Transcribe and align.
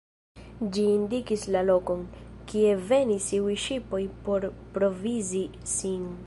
Ĝi 0.75 0.85
indikis 0.93 1.43
la 1.55 1.61
lokon, 1.67 2.01
kie 2.53 2.73
venis 2.93 3.29
iuj 3.41 3.59
ŝipoj 3.67 4.01
por 4.25 4.49
provizi 4.79 5.45
sin. 5.77 6.03